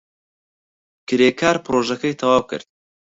کرێکار 1.07 1.55
پرۆژەکەی 1.65 2.17
تەواو 2.19 2.47
کرد. 2.49 2.67